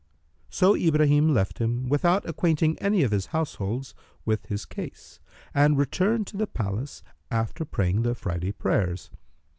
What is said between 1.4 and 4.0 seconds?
him without acquainting any of his household